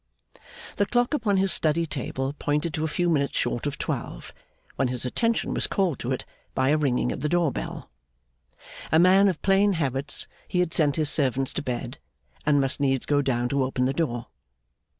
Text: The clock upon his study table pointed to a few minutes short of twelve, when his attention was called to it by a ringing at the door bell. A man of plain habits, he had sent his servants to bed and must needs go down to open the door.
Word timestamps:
The 0.77 0.87
clock 0.87 1.13
upon 1.13 1.37
his 1.37 1.53
study 1.53 1.85
table 1.85 2.33
pointed 2.39 2.73
to 2.73 2.83
a 2.83 2.87
few 2.87 3.07
minutes 3.07 3.37
short 3.37 3.67
of 3.67 3.77
twelve, 3.77 4.33
when 4.75 4.87
his 4.87 5.05
attention 5.05 5.53
was 5.53 5.67
called 5.67 5.99
to 5.99 6.11
it 6.11 6.25
by 6.55 6.69
a 6.69 6.77
ringing 6.77 7.11
at 7.11 7.19
the 7.19 7.29
door 7.29 7.51
bell. 7.51 7.91
A 8.91 8.97
man 8.97 9.27
of 9.27 9.39
plain 9.43 9.73
habits, 9.73 10.27
he 10.47 10.59
had 10.59 10.73
sent 10.73 10.95
his 10.95 11.11
servants 11.11 11.53
to 11.53 11.61
bed 11.61 11.99
and 12.47 12.59
must 12.59 12.79
needs 12.79 13.05
go 13.05 13.21
down 13.21 13.47
to 13.49 13.63
open 13.63 13.85
the 13.85 13.93
door. 13.93 14.25